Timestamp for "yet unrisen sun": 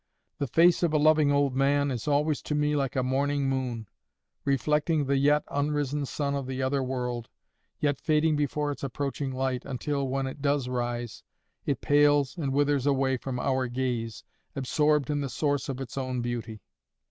5.15-6.33